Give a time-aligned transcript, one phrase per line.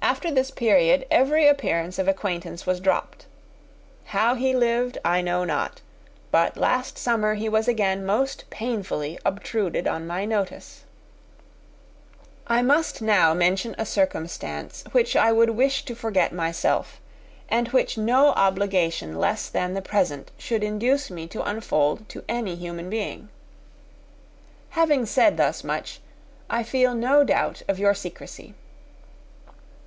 [0.00, 3.26] After this period, every appearance of acquaintance was dropped.
[4.06, 5.82] How he lived, I know not.
[6.30, 10.84] But last summer he was again most painfully obtruded on my notice.
[12.46, 17.02] I must now mention a circumstance which I would wish to forget myself,
[17.50, 22.54] and which no obligation less than the present should induce me to unfold to any
[22.56, 23.28] human being.
[24.70, 26.00] Having said thus much,
[26.48, 28.54] I feel no doubt of your secrecy.